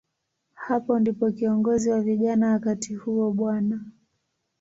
Hapo 0.53 0.99
ndipo 0.99 1.31
kiongozi 1.31 1.89
wa 1.89 2.01
vijana 2.01 2.51
wakati 2.51 2.95
huo, 2.95 3.31
Bw. 3.31 3.49